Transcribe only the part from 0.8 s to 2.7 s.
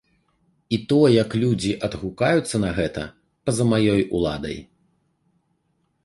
то, як людзі адгукаюцца